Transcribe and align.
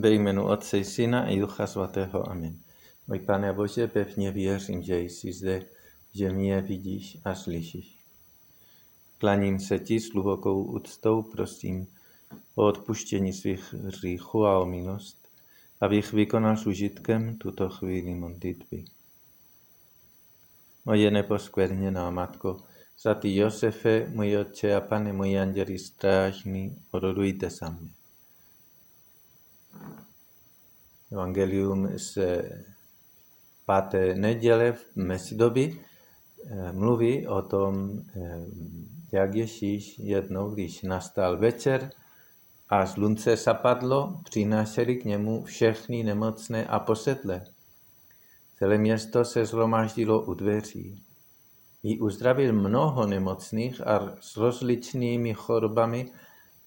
Ve 0.00 0.10
jménu 0.10 0.46
Otce, 0.46 0.78
i 0.78 0.84
Syna 0.84 1.28
i 1.28 1.40
Ducha 1.40 1.66
Svatého. 1.66 2.30
Amen. 2.30 2.56
Můj 3.06 3.18
Pane 3.18 3.52
Bože, 3.52 3.88
pevně 3.88 4.30
věřím, 4.30 4.82
že 4.82 5.00
jsi 5.00 5.32
zde, 5.32 5.64
že 6.14 6.30
mě 6.30 6.60
vidíš 6.60 7.18
a 7.24 7.34
slyšíš. 7.34 7.98
Klaním 9.18 9.60
se 9.60 9.78
ti 9.78 10.00
s 10.00 10.12
hlubokou 10.12 10.64
úctou, 10.64 11.22
prosím 11.22 11.86
o 12.54 12.66
odpuštění 12.66 13.32
svých 13.32 13.74
hříchů 13.74 14.46
a 14.46 14.58
o 14.58 14.66
milost, 14.66 15.28
abych 15.80 16.12
vykonal 16.12 16.56
s 16.56 16.66
užitkem 16.66 17.36
tuto 17.38 17.68
chvíli 17.68 18.14
modlitby. 18.14 18.84
Moje 20.84 21.10
neposkvrněná 21.10 22.10
Matko, 22.10 22.60
svatý 22.96 23.36
Josefe, 23.36 24.06
můj 24.08 24.36
Otče 24.36 24.74
a 24.74 24.80
Pane, 24.80 25.12
můj 25.12 25.40
anděli 25.40 25.78
strážný, 25.78 26.76
orodujte 26.90 27.50
za 27.50 27.68
mě. 27.70 27.99
Evangelium 31.12 31.88
z 31.98 32.18
páté 33.64 34.14
neděle 34.14 34.72
v 34.72 34.96
Mesidoby 34.96 35.80
eh, 36.46 36.72
mluví 36.72 37.26
o 37.26 37.42
tom, 37.42 38.02
eh, 38.16 38.40
jak 39.12 39.34
Ježíš 39.34 39.98
jednou, 39.98 40.50
když 40.50 40.82
nastal 40.82 41.36
večer 41.36 41.90
a 42.68 42.86
slunce 42.86 43.36
zapadlo, 43.36 44.20
přinášeli 44.24 44.96
k 44.96 45.04
němu 45.04 45.44
všechny 45.44 46.04
nemocné 46.04 46.66
a 46.66 46.78
posedlé. 46.78 47.44
Celé 48.58 48.78
město 48.78 49.24
se 49.24 49.46
zhromáždilo 49.46 50.22
u 50.22 50.34
dveří. 50.34 51.02
I 51.82 51.98
uzdravil 51.98 52.52
mnoho 52.52 53.06
nemocných 53.06 53.86
a 53.86 54.16
s 54.20 54.36
rozličnými 54.36 55.34
chorobami 55.34 56.12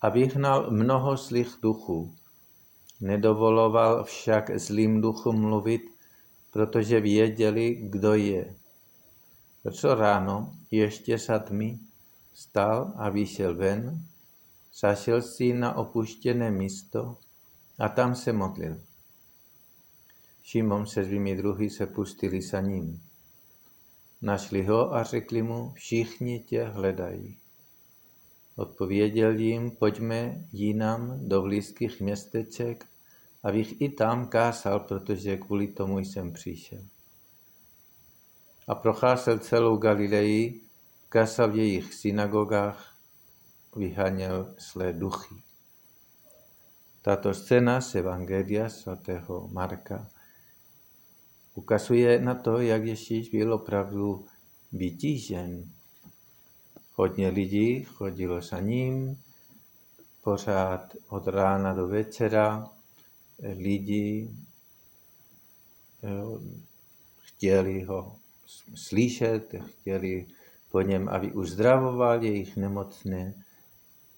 a 0.01 0.09
vyhnal 0.09 0.71
mnoho 0.71 1.17
zlých 1.17 1.57
duchů. 1.61 2.13
Nedovoloval 3.03 4.03
však 4.03 4.59
zlým 4.59 5.01
duchům 5.01 5.41
mluvit, 5.41 5.81
protože 6.51 6.99
věděli, 6.99 7.75
kdo 7.75 8.13
je. 8.13 8.55
Proto 9.63 9.95
ráno, 9.95 10.53
ještě 10.71 11.17
za 11.17 11.39
tmy, 11.39 11.79
stal 12.33 12.93
a 12.95 13.09
vyšel 13.09 13.55
ven, 13.55 13.99
zašel 14.79 15.21
si 15.21 15.53
na 15.53 15.75
opuštěné 15.75 16.51
místo 16.51 17.17
a 17.79 17.89
tam 17.89 18.15
se 18.15 18.33
modlil. 18.33 18.81
Šimon 20.43 20.87
se 20.87 21.05
svými 21.05 21.35
druhy 21.35 21.69
se 21.69 21.85
pustili 21.85 22.41
za 22.41 22.61
ním. 22.61 23.03
Našli 24.21 24.63
ho 24.63 24.95
a 24.95 25.03
řekli 25.03 25.41
mu, 25.41 25.71
všichni 25.75 26.39
tě 26.39 26.63
hledají. 26.63 27.37
Odpověděl 28.55 29.39
jim, 29.39 29.71
pojďme 29.71 30.45
jinam 30.51 31.27
do 31.27 31.41
blízkých 31.41 32.01
městeček, 32.01 32.85
abych 33.43 33.81
i 33.81 33.89
tam 33.89 34.27
kázal, 34.27 34.79
protože 34.79 35.37
kvůli 35.37 35.67
tomu 35.67 35.99
jsem 35.99 36.33
přišel. 36.33 36.81
A 38.67 38.75
procházel 38.75 39.39
celou 39.39 39.77
Galileji, 39.77 40.61
kázal 41.09 41.51
v 41.51 41.55
jejich 41.55 41.93
synagogách, 41.93 42.95
vyháněl 43.75 44.55
své 44.57 44.93
duchy. 44.93 45.35
Tato 47.01 47.33
scéna 47.33 47.81
z 47.81 47.95
Evangelia 47.95 48.69
svatého 48.69 49.47
Marka 49.47 50.07
ukazuje 51.55 52.19
na 52.19 52.35
to, 52.35 52.59
jak 52.59 52.85
Ježíš 52.85 53.29
byl 53.29 53.53
opravdu 53.53 54.25
vytížen. 54.71 55.69
Hodně 56.93 57.29
lidí 57.29 57.83
chodilo 57.83 58.41
za 58.41 58.59
ním, 58.59 59.21
pořád 60.21 60.93
od 61.07 61.27
rána 61.27 61.73
do 61.73 61.87
večera, 61.87 62.69
lidi 63.39 64.29
chtěli 67.21 67.83
ho 67.83 68.15
slyšet, 68.75 69.55
chtěli 69.65 70.25
po 70.71 70.81
něm, 70.81 71.09
aby 71.09 71.31
uzdravoval 71.31 72.23
jejich 72.23 72.57
nemocné. 72.57 73.33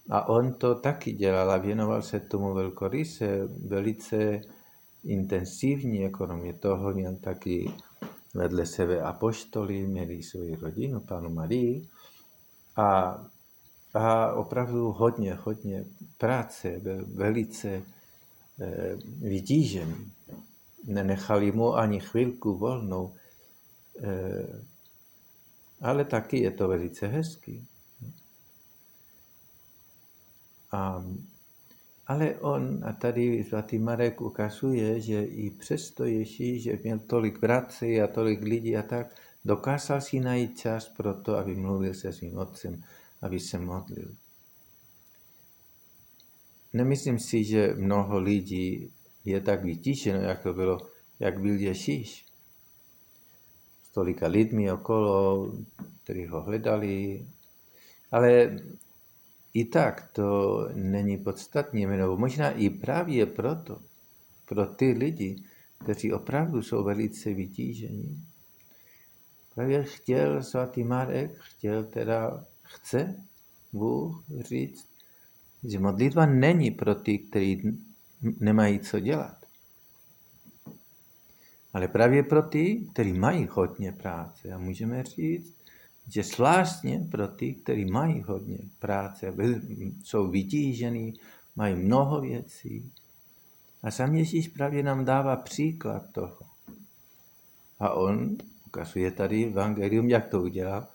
A 0.09 0.29
on 0.29 0.53
to 0.53 0.75
taky 0.75 1.11
dělal 1.11 1.51
a 1.51 1.57
věnoval 1.57 2.01
se 2.01 2.19
tomu 2.19 2.53
velkoryse, 2.53 3.47
velice 3.67 4.41
intenzivní, 5.03 6.09
kromě 6.11 6.53
toho 6.53 6.93
měl 6.93 7.15
taky 7.15 7.71
vedle 8.33 8.65
sebe 8.65 9.01
apoštoly, 9.01 9.87
měli 9.87 10.23
svoji 10.23 10.55
rodinu, 10.55 10.99
panu 10.99 11.29
Marii. 11.29 11.87
A, 12.75 13.21
a 13.93 14.33
opravdu 14.33 14.91
hodně, 14.91 15.33
hodně 15.33 15.85
práce, 16.17 16.79
byl 16.79 17.05
velice 17.13 17.83
Eh, 18.55 18.95
vytížený. 19.19 20.11
Nenechali 20.87 21.51
mu 21.51 21.75
ani 21.75 21.99
chvilku 21.99 22.55
volnou, 22.55 23.11
eh, 23.99 24.63
ale 25.81 26.05
taky 26.05 26.39
je 26.39 26.51
to 26.51 26.67
velice 26.67 27.07
hezký. 27.07 27.67
A, 30.71 31.03
ale 32.07 32.35
on, 32.35 32.79
a 32.83 32.93
tady 32.93 33.43
svatý 33.43 33.79
Marek 33.79 34.21
ukazuje, 34.21 35.01
že 35.01 35.23
i 35.23 35.49
přesto 35.49 36.05
Ježíš, 36.05 36.63
že 36.63 36.79
měl 36.83 36.99
tolik 36.99 37.39
práce 37.39 37.85
a 37.85 38.07
tolik 38.07 38.41
lidí 38.41 38.77
a 38.77 38.81
tak, 38.81 39.15
dokázal 39.45 40.01
si 40.01 40.19
najít 40.19 40.59
čas 40.59 40.87
pro 40.87 41.13
to, 41.13 41.35
aby 41.35 41.55
mluvil 41.55 41.93
se 41.93 42.13
svým 42.13 42.37
otcem, 42.37 42.83
aby 43.21 43.39
se 43.39 43.59
modlil. 43.59 44.15
Nemyslím 46.75 47.19
si, 47.19 47.43
že 47.43 47.73
mnoho 47.77 48.19
lidí 48.19 48.91
je 49.25 49.41
tak 49.41 49.63
vytíženo, 49.63 50.19
jako 50.19 50.53
bylo, 50.53 50.77
jak 51.19 51.41
byl 51.41 51.59
Ježíš. 51.59 52.25
S 53.83 53.89
tolika 53.91 54.27
lidmi 54.27 54.71
okolo, 54.71 55.51
kteří 56.03 56.27
ho 56.27 56.41
hledali. 56.41 57.25
Ale 58.11 58.59
i 59.53 59.65
tak 59.65 60.09
to 60.13 60.59
není 60.73 61.17
podstatně, 61.17 61.87
nebo 61.87 62.17
možná 62.17 62.51
i 62.51 62.69
právě 62.69 63.25
proto, 63.25 63.79
pro 64.45 64.65
ty 64.65 64.91
lidi, 64.91 65.43
kteří 65.83 66.13
opravdu 66.13 66.61
jsou 66.61 66.83
velice 66.83 67.33
vytížení. 67.33 68.25
Právě 69.55 69.83
chtěl 69.83 70.43
svatý 70.43 70.83
Marek, 70.83 71.39
chtěl 71.39 71.83
teda, 71.83 72.45
chce 72.63 73.23
Bůh 73.73 74.23
říct, 74.39 74.94
že 75.67 75.79
modlitba 75.79 76.25
není 76.25 76.71
pro 76.71 76.95
ty, 76.95 77.17
kteří 77.17 77.79
nemají 78.39 78.79
co 78.79 78.99
dělat. 78.99 79.45
Ale 81.73 81.87
právě 81.87 82.23
pro 82.23 82.41
ty, 82.41 82.87
kteří 82.93 83.13
mají 83.13 83.47
hodně 83.51 83.91
práce. 83.91 84.51
A 84.51 84.57
můžeme 84.57 85.03
říct, 85.03 85.55
že 86.07 86.23
zvláštně 86.23 87.07
pro 87.11 87.27
ty, 87.27 87.53
kteří 87.53 87.85
mají 87.85 88.21
hodně 88.21 88.57
práce, 88.79 89.33
jsou 90.03 90.31
vytížení, 90.31 91.13
mají 91.55 91.75
mnoho 91.75 92.21
věcí. 92.21 92.91
A 93.83 93.91
sám 93.91 94.15
Ježíš 94.15 94.47
právě 94.47 94.83
nám 94.83 95.05
dává 95.05 95.35
příklad 95.35 96.03
toho. 96.11 96.37
A 97.79 97.89
on 97.89 98.37
ukazuje 98.67 99.11
tady 99.11 99.45
Evangelium, 99.45 100.09
jak 100.09 100.29
to 100.29 100.41
udělal. 100.41 100.87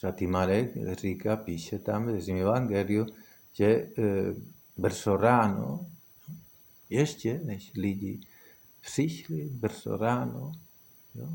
Svatý 0.00 0.26
Marek 0.26 0.72
říká, 0.92 1.36
píše 1.36 1.78
tam 1.78 2.06
v 2.06 2.30
Evangeliu, 2.30 3.06
že 3.52 3.66
e, 3.66 3.90
brzo 4.76 5.16
ráno, 5.16 5.86
ještě 6.90 7.40
než 7.44 7.72
lidi 7.76 8.20
přišli 8.80 9.48
brzo 9.52 9.96
ráno, 9.96 10.52
jo, 11.14 11.28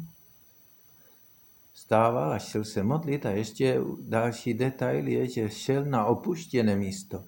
stával 1.74 2.34
a 2.34 2.40
šel 2.40 2.66
se 2.66 2.84
modlit 2.84 3.26
a 3.26 3.32
ještě 3.32 3.82
další 4.02 4.54
detail 4.54 5.08
je, 5.08 5.30
že 5.30 5.50
šel 5.50 5.86
na 5.86 6.06
opuštěné 6.06 6.76
místo, 6.76 7.26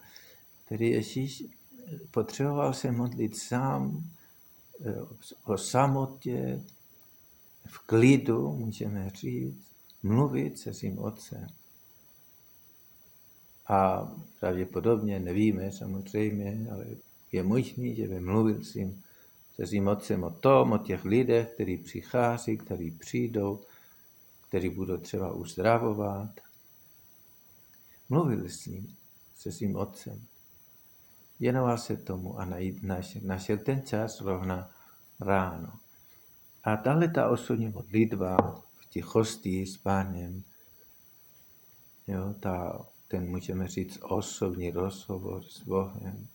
který 0.65 0.89
Ježíš 0.89 1.43
potřeboval 2.11 2.73
se 2.73 2.91
modlit 2.91 3.37
sám, 3.37 4.03
e, 4.85 4.95
o 5.45 5.57
samotě, 5.57 6.63
v 7.67 7.79
klidu, 7.85 8.51
můžeme 8.51 9.09
říct, 9.09 9.67
mluvit 10.07 10.59
se 10.59 10.73
svým 10.73 10.99
otcem. 10.99 11.47
A 13.67 14.11
pravděpodobně 14.39 15.19
nevíme 15.19 15.71
samozřejmě, 15.71 16.67
ale 16.71 16.85
je 17.31 17.43
možný, 17.43 17.95
že 17.95 18.07
by 18.07 18.19
mluvil 18.19 18.63
svým, 18.63 19.03
se 19.55 19.67
svým 19.67 19.87
otcem 19.87 20.23
o 20.23 20.29
tom, 20.29 20.71
o 20.71 20.77
těch 20.77 21.05
lidech, 21.05 21.53
kteří 21.53 21.77
přichází, 21.77 22.57
kteří 22.57 22.91
přijdou, 22.91 23.61
kteří 24.47 24.69
budou 24.69 24.97
třeba 24.97 25.31
uzdravovat. 25.33 26.29
Mluvil 28.09 28.49
s 28.49 28.65
ním, 28.65 28.95
se 29.37 29.51
svým 29.51 29.75
otcem. 29.75 30.21
Věnoval 31.39 31.77
se 31.77 31.97
tomu 31.97 32.39
a 32.39 32.47
našel 33.21 33.57
ten 33.57 33.81
čas 33.85 34.21
rovna 34.21 34.69
ráno. 35.19 35.73
A 36.63 36.77
tahle 36.77 37.07
ta 37.07 37.29
osobní 37.29 37.69
modlitba 37.69 38.63
tichosti 38.89 39.65
s 39.65 39.77
pánem. 39.77 40.43
Jo, 42.07 42.33
ta, 42.39 42.85
ten 43.07 43.29
můžeme 43.29 43.67
říct 43.67 43.99
osobní 44.01 44.71
rozhovor 44.71 45.43
s 45.43 45.63
Bohem, 45.63 46.27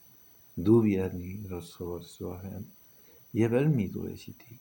důvěrný 0.57 1.47
rozhovor 1.49 2.03
s 2.03 2.19
Bohem 2.19 2.67
je 3.33 3.49
velmi 3.49 3.89
důležitý. 3.89 4.59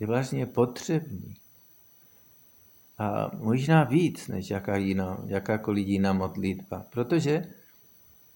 Je 0.00 0.06
vlastně 0.06 0.46
potřebný. 0.46 1.36
A 2.98 3.36
možná 3.36 3.84
víc, 3.84 4.28
než 4.28 4.50
jaká 4.50 4.76
jiná, 4.76 5.24
jakákoliv 5.26 5.86
jiná 5.86 6.12
modlitba. 6.12 6.80
Protože 6.80 7.54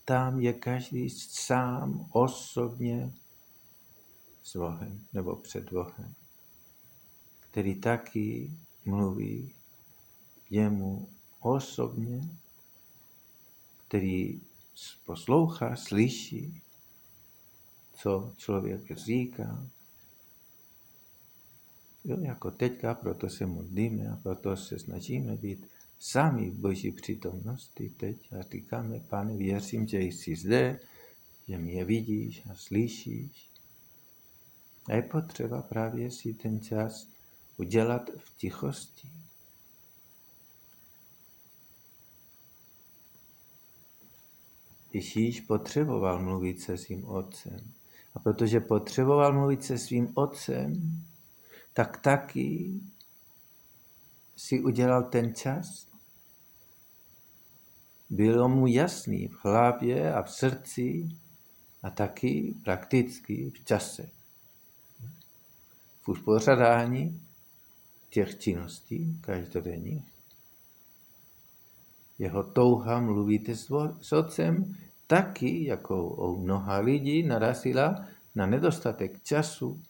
tam 0.04 0.40
je 0.40 0.52
každý 0.52 1.10
sám 1.10 2.06
osobně 2.12 3.12
s 4.42 4.56
Bohem 4.56 5.06
nebo 5.12 5.36
před 5.36 5.72
Bohem, 5.72 6.14
který 7.50 7.74
taky 7.74 8.50
mluví 8.84 9.54
jemu 10.50 11.08
osobně, 11.40 12.20
který 13.88 14.40
poslouchá, 15.06 15.76
slyší, 15.76 16.62
co 17.94 18.32
člověk 18.36 18.98
říká. 18.98 19.66
Jo, 22.04 22.16
jako 22.20 22.50
teďka, 22.50 22.94
proto 22.94 23.30
se 23.30 23.46
modlíme 23.46 24.08
a 24.08 24.16
proto 24.16 24.56
se 24.56 24.78
snažíme 24.78 25.36
být 25.36 25.66
sami 25.98 26.50
v 26.50 26.54
Boží 26.54 26.92
přítomnosti 26.92 27.88
teď 27.88 28.32
a 28.32 28.42
říkáme, 28.42 29.00
pane, 29.00 29.36
věřím, 29.36 29.86
že 29.88 30.00
jsi 30.00 30.36
zde, 30.36 30.80
že 31.48 31.58
mě 31.58 31.84
vidíš 31.84 32.42
a 32.50 32.54
slyšíš. 32.54 33.50
A 34.86 34.94
je 34.94 35.02
potřeba 35.02 35.62
právě 35.62 36.10
si 36.10 36.34
ten 36.34 36.60
čas 36.60 37.06
udělat 37.60 38.10
v 38.18 38.36
tichosti. 38.36 39.08
Ježíš 44.92 45.40
potřeboval 45.40 46.22
mluvit 46.22 46.60
se 46.60 46.78
svým 46.78 47.08
otcem. 47.08 47.60
A 48.14 48.18
protože 48.18 48.60
potřeboval 48.60 49.32
mluvit 49.32 49.64
se 49.64 49.78
svým 49.78 50.12
otcem, 50.14 51.04
tak 51.72 52.00
taky 52.00 52.80
si 54.36 54.60
udělal 54.60 55.02
ten 55.02 55.34
čas. 55.34 55.86
Bylo 58.10 58.48
mu 58.48 58.66
jasný 58.66 59.28
v 59.28 59.44
hlavě 59.44 60.14
a 60.14 60.22
v 60.22 60.30
srdci 60.32 61.08
a 61.82 61.90
taky 61.90 62.54
prakticky 62.64 63.50
v 63.50 63.64
čase. 63.64 64.10
V 66.02 66.08
uspořádání 66.08 67.29
těch 68.10 68.38
činností 68.38 69.18
každodenních. 69.20 70.12
Jeho 72.18 72.42
touha 72.42 73.00
mluvíte 73.00 73.56
s 74.00 74.12
otcem 74.12 74.76
taky, 75.06 75.64
jako 75.64 76.08
o 76.08 76.36
mnoha 76.36 76.78
lidí, 76.78 77.22
narazila 77.22 78.06
na 78.34 78.46
nedostatek 78.46 79.22
času. 79.22 79.82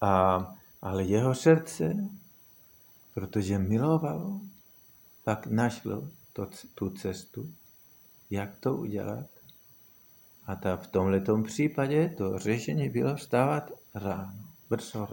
A, 0.00 0.38
ale 0.82 1.04
jeho 1.04 1.34
srdce, 1.34 1.96
protože 3.14 3.58
milovalo, 3.58 4.40
pak 5.24 5.46
našlo 5.46 6.08
to, 6.32 6.50
tu 6.74 6.90
cestu, 6.90 7.52
jak 8.30 8.58
to 8.60 8.76
udělat. 8.76 9.26
A 10.46 10.54
ta, 10.54 10.76
v 10.76 10.86
tomto 10.86 11.42
případě 11.42 12.14
to 12.16 12.38
řešení 12.38 12.88
bylo 12.88 13.16
vstávat 13.16 13.70
ráno, 13.94 14.47
brzo 14.70 15.08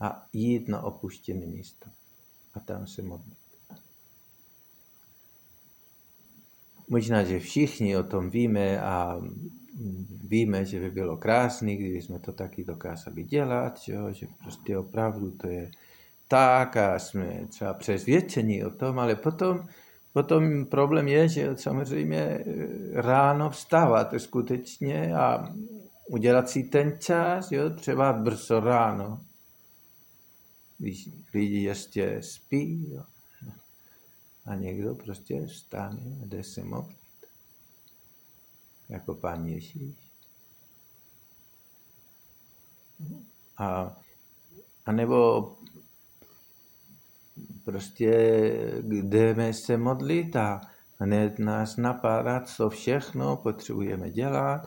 a 0.00 0.26
jít 0.32 0.68
na 0.68 0.82
opuštěné 0.82 1.46
místo 1.46 1.90
a 2.54 2.60
tam 2.60 2.86
se 2.86 3.02
modlit. 3.02 3.38
Možná, 6.88 7.24
že 7.24 7.40
všichni 7.40 7.96
o 7.96 8.02
tom 8.02 8.30
víme 8.30 8.80
a 8.80 9.20
víme, 10.24 10.64
že 10.64 10.80
by 10.80 10.90
bylo 10.90 11.16
krásný, 11.16 11.76
kdyby 11.76 12.02
jsme 12.02 12.18
to 12.18 12.32
taky 12.32 12.64
dokázali 12.64 13.24
dělat, 13.24 13.78
že, 13.80 13.96
že 14.10 14.26
prostě 14.42 14.78
opravdu 14.78 15.30
to 15.30 15.48
je 15.48 15.70
tak 16.28 16.76
a 16.76 16.98
jsme 16.98 17.40
třeba 17.48 17.74
přesvědčení 17.74 18.64
o 18.64 18.70
tom, 18.70 18.98
ale 18.98 19.14
potom, 19.14 19.66
potom 20.12 20.66
problém 20.66 21.08
je, 21.08 21.28
že 21.28 21.56
samozřejmě 21.56 22.44
ráno 22.92 23.50
vstávat 23.50 24.14
skutečně 24.18 25.16
a 25.16 25.54
udělat 26.06 26.48
si 26.48 26.62
ten 26.62 26.98
čas, 27.00 27.52
jo, 27.52 27.70
třeba 27.70 28.12
brzo 28.12 28.60
ráno, 28.60 29.24
když 30.78 31.08
lidi 31.34 31.62
ještě 31.62 32.22
spí 32.22 32.90
jo, 32.92 33.04
a 34.46 34.54
někdo 34.54 34.94
prostě 34.94 35.46
vstane 35.46 36.02
a 36.22 36.26
jde 36.26 36.44
se 36.44 36.64
modlit. 36.64 36.96
Jako 38.88 39.14
pán 39.14 39.46
Ježíš. 39.46 39.96
A, 43.58 43.96
a 44.86 44.92
nebo 44.92 45.52
prostě 47.64 48.10
jdeme 48.82 49.54
se 49.54 49.76
modlit 49.76 50.36
a 50.36 50.60
hned 50.98 51.38
nás 51.38 51.76
napadá, 51.76 52.40
co 52.40 52.70
všechno 52.70 53.36
potřebujeme 53.36 54.10
dělat, 54.10 54.66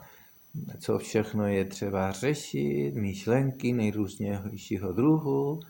co 0.80 0.98
všechno 0.98 1.46
je 1.46 1.64
třeba 1.64 2.12
řešit, 2.12 2.94
myšlenky 2.94 3.72
nejrůznějšího 3.72 4.92
druhu, 4.92 5.60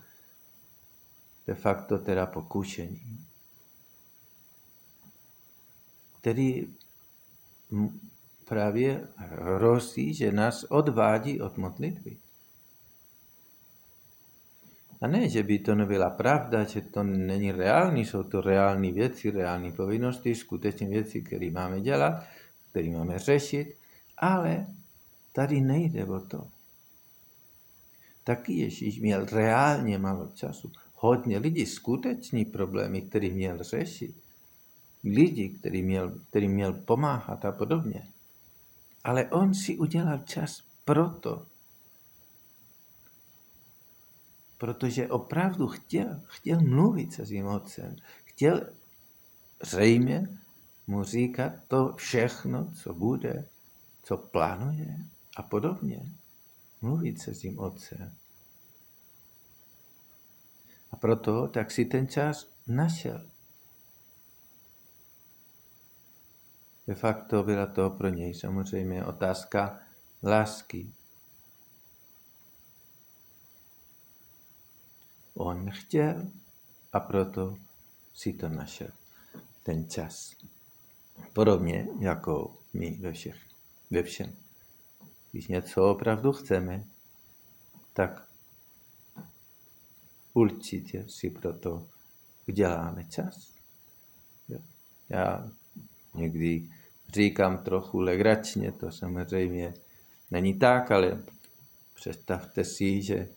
de 1.47 1.55
facto 1.55 1.97
teda 1.97 2.25
pokušení 2.25 3.21
který 6.21 6.67
právě 8.45 9.07
hrozí, 9.15 10.13
že 10.13 10.31
nás 10.31 10.63
odvádí 10.63 11.41
od 11.41 11.57
modlitby. 11.57 12.17
A 15.01 15.07
ne, 15.07 15.29
že 15.29 15.43
by 15.43 15.59
to 15.59 15.75
nebyla 15.75 16.09
pravda, 16.09 16.63
že 16.63 16.81
to 16.81 17.03
není 17.03 17.51
reální, 17.51 18.05
jsou 18.05 18.23
to 18.23 18.41
reální 18.41 18.91
věci, 18.91 19.31
reální 19.31 19.71
povinnosti, 19.71 20.35
skutečně 20.35 20.87
věci, 20.87 21.21
které 21.21 21.51
máme 21.51 21.81
dělat, 21.81 22.23
které 22.69 22.89
máme 22.89 23.19
řešit, 23.19 23.77
ale 24.21 24.67
tady 25.33 25.61
nejde 25.61 26.05
o 26.05 26.19
to. 26.19 26.47
Taky 28.23 28.53
Ježíš 28.53 28.99
měl 28.99 29.25
reálně 29.25 29.97
málo 29.97 30.27
času. 30.33 30.71
Hodně 30.95 31.37
lidí, 31.37 31.65
skuteční 31.65 32.45
problémy, 32.45 33.01
které 33.01 33.29
měl 33.29 33.63
řešit 33.63 34.15
lidi, 35.03 35.49
který 35.49 35.83
měl, 35.83 36.19
který 36.29 36.47
měl 36.47 36.73
pomáhat 36.73 37.45
a 37.45 37.51
podobně. 37.51 38.07
Ale 39.03 39.25
on 39.25 39.53
si 39.53 39.77
udělal 39.77 40.17
čas 40.17 40.63
proto, 40.85 41.45
protože 44.57 45.07
opravdu 45.07 45.67
chtěl, 45.67 46.21
chtěl 46.25 46.61
mluvit 46.61 47.13
se 47.13 47.25
svým 47.25 47.47
otcem. 47.47 47.95
Chtěl 48.23 48.61
zřejmě 49.63 50.27
mu 50.87 51.03
říkat 51.03 51.53
to 51.67 51.93
všechno, 51.95 52.71
co 52.83 52.93
bude, 52.93 53.49
co 54.03 54.17
plánuje 54.17 54.97
a 55.37 55.43
podobně. 55.43 56.11
Mluvit 56.81 57.21
se 57.21 57.35
svým 57.35 57.59
otcem. 57.59 58.15
A 60.91 60.95
proto 60.95 61.47
tak 61.47 61.71
si 61.71 61.85
ten 61.85 62.07
čas 62.07 62.47
našel. 62.67 63.29
De 66.87 66.95
facto 66.95 67.43
byla 67.43 67.65
to 67.65 67.89
pro 67.89 68.09
něj 68.09 68.33
samozřejmě 68.33 69.05
otázka 69.05 69.79
lásky. 70.23 70.93
On 75.33 75.71
chtěl 75.71 76.27
a 76.93 76.99
proto 76.99 77.57
si 78.13 78.33
to 78.33 78.49
našel, 78.49 78.91
ten 79.63 79.89
čas. 79.89 80.35
Podobně 81.33 81.87
jako 81.99 82.57
my 82.73 82.97
ve, 83.01 83.13
všech, 83.13 83.50
ve 83.91 84.03
všem. 84.03 84.35
Když 85.31 85.47
něco 85.47 85.91
opravdu 85.91 86.31
chceme, 86.31 86.83
tak 87.93 88.27
určitě 90.33 91.05
si 91.09 91.29
proto 91.29 91.87
uděláme 92.47 93.03
čas. 93.03 93.51
Já 95.09 95.51
někdy 96.13 96.69
říkám 97.13 97.57
trochu 97.57 97.99
legračně, 97.99 98.71
to 98.71 98.91
samozřejmě 98.91 99.73
není 100.31 100.59
tak, 100.59 100.91
ale 100.91 101.23
představte 101.93 102.63
si, 102.63 103.01
že 103.01 103.27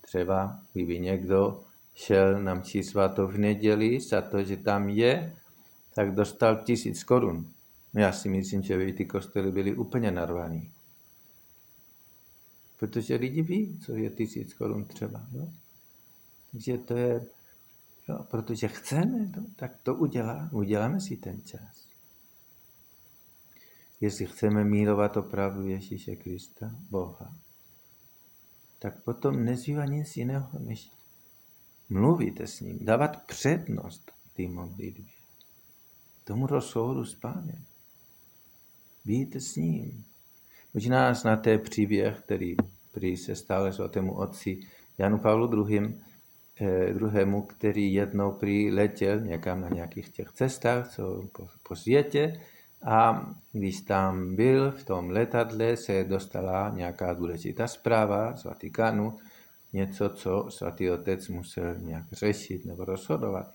třeba 0.00 0.60
kdyby 0.72 1.00
někdo 1.00 1.64
šel 1.94 2.42
na 2.42 2.54
mši 2.54 2.82
svatou 2.82 3.26
v 3.26 3.38
neděli 3.38 4.00
za 4.00 4.22
to, 4.22 4.44
že 4.44 4.56
tam 4.56 4.88
je, 4.88 5.36
tak 5.94 6.14
dostal 6.14 6.56
tisíc 6.64 7.04
korun. 7.04 7.52
Já 7.94 8.12
si 8.12 8.28
myslím, 8.28 8.62
že 8.62 8.78
by 8.78 8.92
ty 8.92 9.06
kostely 9.06 9.52
byly 9.52 9.74
úplně 9.76 10.10
narvaný. 10.10 10.72
Protože 12.78 13.16
lidi 13.16 13.42
ví, 13.42 13.80
co 13.86 13.92
je 13.92 14.10
tisíc 14.10 14.54
korun 14.54 14.84
třeba. 14.84 15.26
Jo? 15.32 15.48
Takže 16.52 16.78
to 16.78 16.96
je 16.96 17.26
Jo, 18.08 18.24
protože 18.30 18.68
chceme 18.68 19.28
to, 19.28 19.40
tak 19.56 19.76
to 19.82 19.94
udělá, 19.94 20.48
uděláme 20.52 21.00
si 21.00 21.16
ten 21.16 21.42
čas. 21.42 21.88
Jestli 24.00 24.26
chceme 24.26 24.64
milovat 24.64 25.16
opravdu 25.16 25.66
Ježíše 25.66 26.16
Krista, 26.16 26.70
Boha, 26.90 27.36
tak 28.78 29.02
potom 29.02 29.44
nezbývá 29.44 29.84
nic 29.84 30.16
jiného, 30.16 30.58
než 30.58 30.90
mluvit 31.88 32.40
s 32.40 32.60
ním, 32.60 32.78
dávat 32.84 33.26
přednost 33.26 34.12
té 34.36 34.42
modlitbě, 34.42 35.14
tomu 36.24 36.46
rozhovoru 36.46 37.04
s 37.04 37.14
Pánem. 37.14 37.64
Být 39.04 39.36
s 39.36 39.56
ním. 39.56 40.04
Možná 40.74 41.14
znáte 41.14 41.58
příběh, 41.58 42.20
který 42.20 42.56
prý 42.92 43.16
se 43.16 43.34
stále 43.34 43.72
svatému 43.72 44.14
otci 44.14 44.60
Janu 44.98 45.18
Pavlu 45.18 45.68
II. 45.68 46.00
Eh, 46.60 46.92
druhému, 46.92 47.42
který 47.42 47.94
jednou 47.94 48.32
prý 48.32 48.70
letěl 48.70 49.20
někam 49.20 49.60
na 49.60 49.68
nějakých 49.68 50.08
těch 50.08 50.32
cestách 50.32 50.94
co 50.94 51.24
po, 51.32 51.48
po 51.68 51.76
světě 51.76 52.40
a 52.84 53.26
když 53.52 53.80
tam 53.80 54.36
byl 54.36 54.70
v 54.70 54.84
tom 54.84 55.10
letadle, 55.10 55.76
se 55.76 56.04
dostala 56.04 56.70
nějaká 56.74 57.12
důležitá 57.12 57.68
zpráva 57.68 58.36
z 58.36 58.44
Vatikánu, 58.44 59.18
něco, 59.72 60.08
co 60.08 60.46
svatý 60.50 60.90
otec 60.90 61.28
musel 61.28 61.74
nějak 61.78 62.04
řešit 62.12 62.64
nebo 62.64 62.84
rozhodovat. 62.84 63.46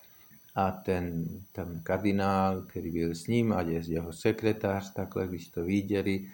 A 0.57 0.71
ten, 0.71 1.25
ten 1.51 1.81
kardinál, 1.83 2.61
který 2.61 2.91
byl 2.91 3.15
s 3.15 3.27
ním, 3.27 3.53
a 3.53 3.61
je 3.61 3.81
jeho 3.87 4.13
sekretář, 4.13 4.93
takhle, 4.93 5.27
když 5.27 5.47
to 5.47 5.63
viděli, 5.63 6.25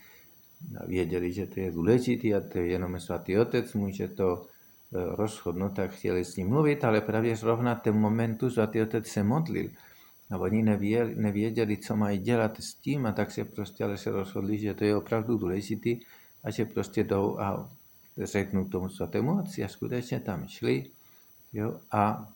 věděli, 0.87 1.33
že 1.33 1.47
to 1.47 1.59
je 1.59 1.71
důležité 1.71 2.27
a 2.33 2.39
to 2.39 2.57
je 2.57 2.67
jenom 2.67 2.99
svatý 2.99 3.37
otec, 3.37 3.73
může 3.73 4.07
to 4.07 4.45
e, 4.95 5.15
rozhodnout, 5.15 5.75
tak 5.75 5.91
chtěli 5.91 6.25
s 6.25 6.35
ním 6.35 6.47
mluvit, 6.47 6.83
ale 6.83 7.01
právě 7.01 7.35
zrovna 7.35 7.75
ten 7.75 7.95
momentu 7.95 8.49
svatý 8.49 8.81
otec 8.81 9.07
se 9.07 9.23
modlil. 9.23 9.69
A 10.31 10.37
oni 10.37 10.63
nevěděli, 10.63 11.15
nevěděli, 11.15 11.77
co 11.77 11.95
mají 11.95 12.19
dělat 12.19 12.59
s 12.59 12.73
tím, 12.73 13.05
a 13.05 13.11
tak 13.11 13.31
se 13.31 13.45
prostě 13.45 13.83
ale 13.83 13.97
se 13.97 14.11
rozhodli, 14.11 14.57
že 14.57 14.73
to 14.73 14.85
je 14.85 14.95
opravdu 14.95 15.37
důležité 15.37 15.89
a 16.43 16.51
že 16.51 16.65
prostě 16.65 17.03
jdou 17.03 17.39
a 17.39 17.69
řeknu 18.17 18.69
tomu 18.69 18.89
svatému 18.89 19.39
otci 19.39 19.63
a 19.63 19.67
skutečně 19.67 20.19
tam 20.19 20.47
šli 20.47 20.85
jo, 21.53 21.79
a 21.91 22.33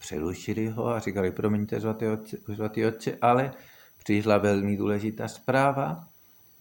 přerušili 0.00 0.68
ho 0.68 0.86
a 0.86 0.98
říkali, 0.98 1.30
promiňte 1.30 1.80
svatý 1.80 2.06
otče, 2.06 2.36
svatý 2.54 2.86
otče, 2.86 3.18
ale 3.20 3.52
přišla 3.98 4.38
velmi 4.38 4.76
důležitá 4.76 5.28
zpráva, 5.28 6.08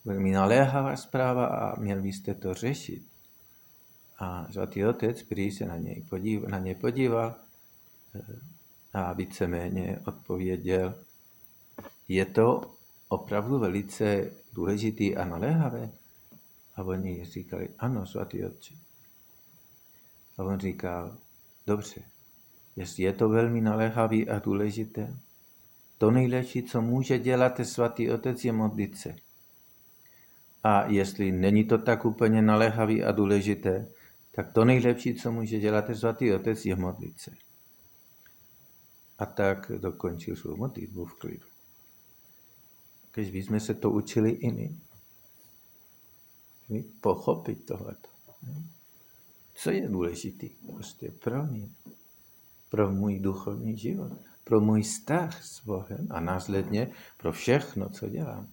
velmi 0.05 0.31
naléhavá 0.31 0.95
zpráva 0.95 1.45
a 1.45 1.79
měl 1.79 2.01
byste 2.01 2.33
to 2.33 2.53
řešit. 2.53 3.03
A 4.19 4.47
svatý 4.51 4.85
otec, 4.85 5.21
když 5.27 5.57
se 5.57 5.65
na 5.65 5.77
něj 5.77 6.03
podíval, 6.09 6.49
na 6.49 6.59
něj 6.59 6.75
podíval 6.75 7.35
a 8.93 9.13
víceméně 9.13 9.99
odpověděl, 10.07 10.95
je 12.07 12.25
to 12.25 12.73
opravdu 13.07 13.59
velice 13.59 14.31
důležitý 14.53 15.17
a 15.17 15.25
naléhavé. 15.25 15.89
A 16.75 16.83
oni 16.83 17.25
říkali, 17.25 17.69
ano, 17.79 18.07
svatý 18.07 18.45
otče. 18.45 18.75
A 20.37 20.43
on 20.43 20.59
říkal, 20.59 21.17
dobře, 21.67 22.01
jestli 22.79 23.03
je 23.03 23.13
to 23.13 23.29
velmi 23.29 23.61
naléhavý 23.61 24.29
a 24.29 24.39
důležité, 24.39 25.17
to 25.97 26.11
nejlepší, 26.11 26.63
co 26.63 26.81
může 26.81 27.19
dělat 27.19 27.59
svatý 27.63 28.11
otec, 28.11 28.45
je 28.45 28.51
modlit 28.51 28.97
se. 28.97 29.15
A 30.63 30.85
jestli 30.85 31.31
není 31.31 31.63
to 31.63 31.77
tak 31.77 32.05
úplně 32.05 32.41
naléhavý 32.41 33.03
a 33.03 33.11
důležité, 33.11 33.87
tak 34.31 34.53
to 34.53 34.65
nejlepší, 34.65 35.15
co 35.15 35.31
může 35.31 35.59
dělat 35.59 35.85
svatý 35.93 36.33
otec, 36.33 36.65
je 36.65 36.75
modlit 36.75 37.19
se. 37.19 37.31
A 39.17 39.25
tak 39.25 39.71
dokončil 39.77 40.35
svou 40.35 40.55
modlitbu 40.55 41.05
v 41.05 41.13
klidu. 41.13 41.47
Když 43.13 43.31
bychom 43.31 43.59
se 43.59 43.73
to 43.73 43.91
učili 43.91 44.31
i 44.31 44.51
my, 44.51 44.75
pochopit 47.01 47.65
tohleto. 47.65 48.09
Co 49.55 49.71
je 49.71 49.87
důležité 49.87 50.47
prostě 50.67 51.11
pro 51.11 51.43
mě, 51.43 51.69
pro 52.69 52.91
můj 52.91 53.19
duchovní 53.19 53.77
život, 53.77 54.11
pro 54.43 54.61
můj 54.61 54.81
vztah 54.81 55.43
s 55.43 55.65
Bohem 55.65 56.07
a 56.09 56.19
následně 56.19 56.91
pro 57.17 57.31
všechno, 57.31 57.89
co 57.89 58.09
dělám. 58.09 58.47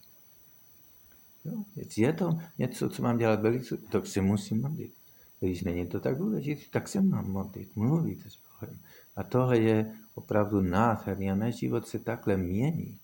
Jo? 1.45 1.65
Je 1.97 2.13
to 2.13 2.39
něco, 2.59 2.89
co 2.89 3.03
mám 3.03 3.19
dělat 3.19 3.41
velice, 3.41 3.77
tak 3.77 4.07
se 4.07 4.21
musím 4.21 4.63
modlit. 4.63 4.93
Když 5.41 5.63
není 5.63 5.87
to 5.87 6.01
tak 6.01 6.19
důležité, 6.19 6.63
tak 6.71 6.89
se 6.89 7.01
mám 7.01 7.31
modlit, 7.31 7.77
mluvit 7.77 8.19
s 8.21 8.39
Bohem. 8.61 8.79
A 9.17 9.23
tohle 9.23 9.59
je 9.59 9.93
opravdu 10.15 10.61
nádherný 10.61 11.31
a 11.31 11.35
náš 11.35 11.59
život 11.59 11.89
se 11.89 11.99
takhle 11.99 12.37
mění. 12.37 12.99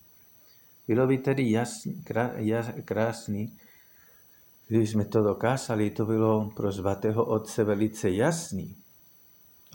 Bylo 0.87 1.07
by 1.07 1.17
tedy 1.17 1.51
jasný, 1.51 2.03
krá, 2.03 2.31
jas, 2.35 2.67
krásný, 2.85 3.57
když 4.67 4.89
jsme 4.89 5.05
to 5.05 5.23
dokázali, 5.23 5.89
to 5.89 6.05
bylo 6.05 6.49
pro 6.55 6.71
zvatého 6.71 7.25
otce 7.25 7.63
velice 7.63 8.09
jasný. 8.09 8.75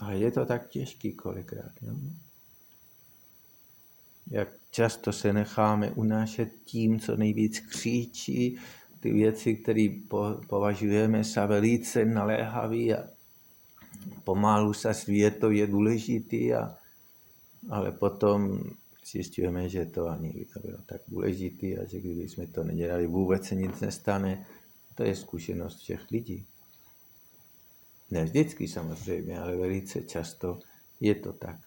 Ale 0.01 0.17
je 0.17 0.31
to 0.31 0.45
tak 0.45 0.69
těžký 0.69 1.13
kolikrát. 1.13 1.71
Jo? 1.81 1.93
Jak 4.31 4.49
často 4.71 5.13
se 5.13 5.33
necháme 5.33 5.91
unášet 5.91 6.49
tím, 6.65 6.99
co 6.99 7.17
nejvíc 7.17 7.59
křičí, 7.59 8.57
ty 8.99 9.13
věci, 9.13 9.55
které 9.55 9.87
považujeme 10.47 11.23
za 11.23 11.45
velice 11.45 12.05
naléhavé 12.05 12.97
a 12.97 13.07
pomalu 14.23 14.73
se 14.73 14.93
světo 14.93 15.51
je 15.51 15.67
důležitý, 15.67 16.53
a, 16.53 16.77
ale 17.69 17.91
potom 17.91 18.63
zjistujeme, 19.11 19.69
že 19.69 19.85
to 19.85 20.07
ani 20.07 20.45
nebylo 20.55 20.77
tak 20.85 21.01
důležitý 21.07 21.77
a 21.77 21.85
že 21.85 21.99
kdyby 21.99 22.29
jsme 22.29 22.47
to 22.47 22.63
nedělali, 22.63 23.07
vůbec 23.07 23.45
se 23.45 23.55
nic 23.55 23.79
nestane. 23.79 24.45
To 24.95 25.03
je 25.03 25.15
zkušenost 25.15 25.77
všech 25.79 26.11
lidí. 26.11 26.45
Ne 28.11 28.23
vždycky 28.23 28.67
samozřejmě, 28.67 29.39
ale 29.39 29.55
velice 29.55 30.01
často 30.01 30.59
je 30.99 31.15
to 31.15 31.33
tak. 31.33 31.59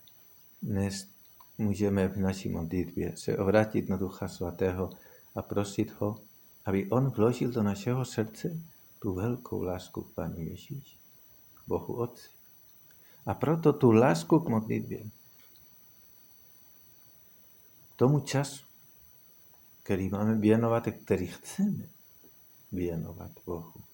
Dnes 0.62 1.06
můžeme 1.58 2.08
v 2.08 2.16
naší 2.16 2.48
modlitbě 2.48 3.16
se 3.16 3.38
obrátit 3.38 3.88
na 3.88 3.96
Ducha 3.96 4.28
Svatého 4.28 4.90
a 5.34 5.42
prosit 5.42 5.90
ho, 6.00 6.18
aby 6.64 6.90
on 6.90 7.10
vložil 7.10 7.50
do 7.50 7.62
našeho 7.62 8.04
srdce 8.04 8.60
tu 8.98 9.14
velkou 9.14 9.62
lásku 9.62 10.02
k 10.02 10.14
Pánu 10.14 10.38
Ježíši, 10.38 10.98
Bohu 11.66 11.94
Otci. 11.94 12.28
A 13.26 13.34
proto 13.34 13.72
tu 13.72 13.92
lásku 13.92 14.40
k 14.40 14.48
modlitbě, 14.48 15.04
tomu 17.96 18.20
času, 18.20 18.64
který 19.82 20.08
máme 20.08 20.34
věnovat 20.38 20.86
který 21.04 21.26
chceme 21.26 21.88
věnovat 22.72 23.30
Bohu. 23.46 23.91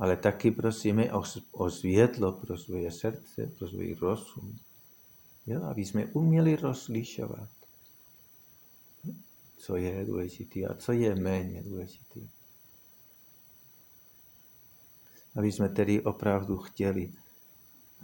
Ale 0.00 0.16
taky 0.16 0.50
prosíme 0.50 1.12
o, 1.12 1.22
o 1.52 1.70
světlo 1.70 2.32
pro 2.32 2.58
svoje 2.58 2.92
srdce, 2.92 3.46
pro 3.58 3.68
svůj 3.68 3.94
rozum, 4.00 4.58
jo, 5.46 5.62
aby 5.62 5.84
jsme 5.84 6.06
uměli 6.06 6.56
rozlišovat, 6.56 7.48
co 9.56 9.76
je 9.76 10.04
důležité 10.04 10.60
a 10.60 10.74
co 10.74 10.92
je 10.92 11.14
méně 11.14 11.62
důležité. 11.62 12.20
Aby 15.36 15.52
jsme 15.52 15.68
tedy 15.68 16.02
opravdu 16.02 16.56
chtěli 16.56 17.12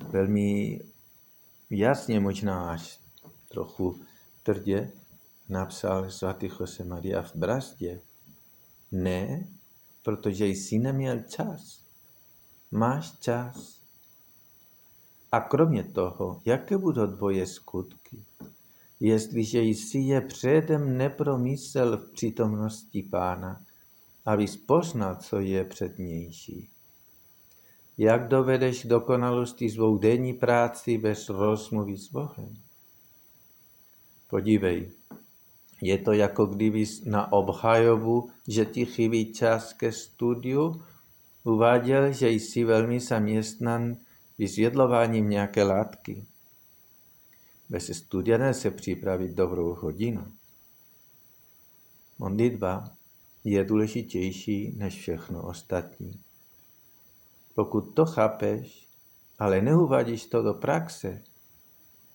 velmi 0.08 0.80
jasně, 1.70 2.20
možná 2.20 2.70
až 2.70 3.00
trochu 3.48 4.00
tvrdě, 4.42 4.92
napsal 5.48 6.10
svatý 6.10 6.48
Jose 6.60 6.84
Maria 6.84 7.22
v 7.22 7.36
Brastě, 7.36 8.00
ne, 8.92 9.48
protože 10.02 10.46
jsi 10.46 10.78
neměl 10.78 11.22
čas. 11.22 11.85
Máš 12.70 13.18
čas. 13.18 13.80
A 15.32 15.40
kromě 15.40 15.84
toho, 15.84 16.40
jaké 16.44 16.78
budou 16.78 17.06
tvoje 17.06 17.46
skutky? 17.46 18.24
Jestliže 19.00 19.62
jsi 19.62 19.98
je 19.98 20.20
předem 20.20 20.96
nepromyslel 20.96 21.98
v 21.98 22.10
přítomnosti 22.10 23.02
pána, 23.02 23.60
abys 24.24 24.56
poznal, 24.56 25.16
co 25.16 25.40
je 25.40 25.64
přednější. 25.64 26.70
Jak 27.98 28.28
dovedeš 28.28 28.84
dokonalosti 28.84 29.70
svou 29.70 29.98
denní 29.98 30.32
práci 30.32 30.98
bez 30.98 31.28
rozmluvy 31.28 31.96
s 31.96 32.08
Bohem? 32.08 32.56
Podívej, 34.30 34.90
je 35.82 35.98
to 35.98 36.12
jako 36.12 36.46
kdyby 36.46 36.84
na 37.04 37.32
obhajobu, 37.32 38.30
že 38.48 38.64
ti 38.64 38.86
chybí 38.86 39.32
čas 39.34 39.72
ke 39.72 39.92
studiu, 39.92 40.82
uváděl, 41.46 42.12
že 42.12 42.30
jsi 42.30 42.64
velmi 42.64 43.00
zaměstnan 43.00 43.96
vysvětlováním 44.38 45.30
nějaké 45.30 45.62
látky. 45.62 46.26
Bez 47.68 47.86
studia 47.86 48.38
nelze 48.38 48.70
připravit 48.70 49.34
dobrou 49.34 49.74
hodinu. 49.74 50.32
Modlitba 52.18 52.90
je 53.44 53.64
důležitější 53.64 54.72
než 54.76 54.98
všechno 54.98 55.42
ostatní. 55.42 56.20
Pokud 57.54 57.80
to 57.80 58.06
chápeš, 58.06 58.88
ale 59.38 59.62
neuvádíš 59.62 60.26
to 60.26 60.42
do 60.42 60.54
praxe, 60.54 61.22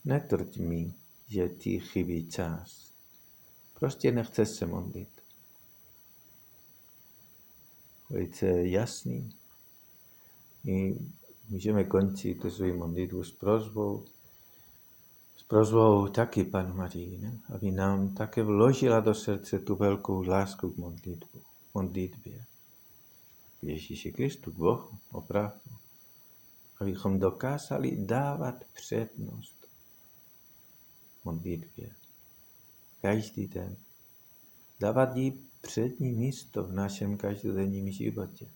Netrť 0.05 0.57
mi, 0.57 0.93
že 1.27 1.49
ti 1.49 1.79
chybí 1.79 2.29
čas. 2.29 2.93
Prostě 3.79 4.11
nechce 4.11 4.45
se 4.45 4.65
modlit. 4.65 5.20
Velice 8.11 8.47
jasný. 8.67 9.29
My 10.63 10.97
můžeme 11.49 11.83
končit 11.83 12.45
svou 12.49 12.77
modlitbu 12.77 13.23
s 13.23 13.31
prozbou, 13.31 14.05
s 15.37 15.43
prozbou 15.43 16.07
taky 16.07 16.43
Panu 16.43 16.73
Marii, 16.73 17.17
ne? 17.17 17.39
aby 17.55 17.71
nám 17.71 18.15
také 18.15 18.43
vložila 18.43 18.99
do 18.99 19.13
srdce 19.13 19.59
tu 19.59 19.75
velkou 19.75 20.23
lásku 20.27 20.69
k 20.69 20.77
modlitbu, 20.77 21.41
modlitbě. 21.73 22.45
Ježíši 23.61 24.11
Kristu, 24.11 24.51
k 24.51 24.55
Bohu, 24.55 24.89
opravdu. 25.11 25.71
Abychom 26.79 27.19
dokázali 27.19 28.05
dávat 28.05 28.55
přednost 28.73 29.67
modlitbě. 31.23 31.95
Každý 33.01 33.47
den. 33.47 33.75
Dávat 34.79 35.15
jí 35.15 35.50
přední 35.61 36.11
místo 36.11 36.63
v 36.63 36.73
našem 36.73 37.17
každodenním 37.17 37.91
životě. 37.91 38.47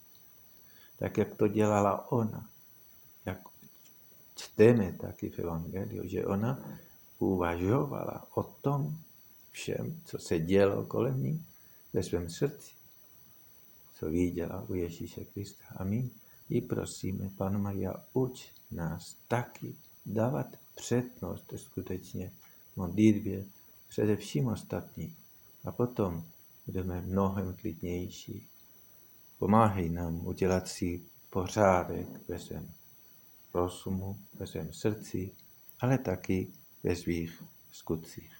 Tak, 1.00 1.18
jak 1.18 1.36
to 1.36 1.48
dělala 1.48 2.12
ona. 2.12 2.50
Jak 3.26 3.40
čteme 4.36 4.94
taky 4.94 5.30
v 5.30 5.40
Evangeliu, 5.40 6.08
že 6.08 6.26
ona 6.26 6.80
uvažovala 7.20 8.28
o 8.36 8.44
tom 8.44 8.98
všem, 9.52 10.02
co 10.06 10.20
se 10.20 10.40
dělo 10.40 10.86
kolem 10.86 11.24
ní 11.24 11.46
ve 11.94 12.04
svém 12.04 12.30
srdci, 12.30 12.72
co 13.94 14.10
viděla 14.10 14.66
u 14.70 14.74
Ježíše 14.74 15.26
Krista. 15.26 15.64
A 15.76 15.84
my 15.84 16.10
ji 16.50 16.62
prosíme, 16.62 17.30
Pan 17.38 17.62
Maria, 17.62 17.94
uč 18.14 18.52
nás 18.72 19.16
taky 19.28 19.76
dávat 20.06 20.48
přednost 20.76 21.54
skutečně 21.56 22.32
modlitbě, 22.76 23.46
především 23.88 24.48
ostatní. 24.48 25.16
A 25.66 25.72
potom 25.72 26.24
budeme 26.66 27.02
mnohem 27.02 27.56
klidnější. 27.62 28.48
Pomáhej 29.40 29.90
nám 29.90 30.28
udělat 30.28 30.68
si 30.68 31.02
pořádek 31.30 32.08
ve 32.28 32.40
svém 32.40 32.68
rozumu, 33.54 34.18
ve 34.34 34.48
svém 34.48 34.74
srdci, 34.74 35.32
ale 35.80 35.98
taky 35.98 36.48
ve 36.84 36.96
svých 36.96 37.44
skutcích. 37.72 38.32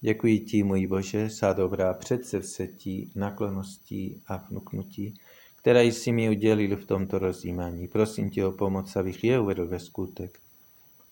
Děkuji 0.00 0.40
ti, 0.40 0.62
můj 0.62 0.86
Bože, 0.86 1.28
za 1.30 1.52
dobrá 1.52 1.94
předsevzetí, 1.94 3.12
naklonosti 3.14 4.20
a 4.26 4.36
vnuknutí, 4.36 5.14
které 5.56 5.84
jsi 5.84 6.12
mi 6.12 6.30
udělil 6.30 6.76
v 6.76 6.86
tomto 6.86 7.18
rozjímání. 7.18 7.88
Prosím 7.88 8.30
tě 8.30 8.46
o 8.46 8.52
pomoc, 8.52 8.96
abych 8.96 9.24
je 9.24 9.40
uvedl 9.40 9.66
ve 9.66 9.78
skutek. 9.78 10.38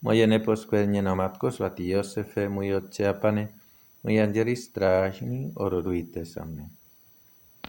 Moje 0.02 0.26
neposkvrněná 0.26 1.14
Matko, 1.14 1.52
svatý 1.52 1.88
Josefe, 1.88 2.48
můj 2.48 2.74
Otče 2.74 3.08
a 3.08 3.12
Pane, 3.12 3.48
můj 4.04 4.22
anděli 4.22 4.56
strážný, 4.56 5.52
orodujte 5.54 6.24
za 6.24 6.44
mne. 6.44 6.70